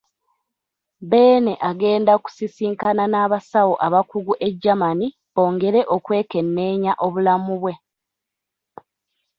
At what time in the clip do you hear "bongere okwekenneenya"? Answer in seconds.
5.33-6.93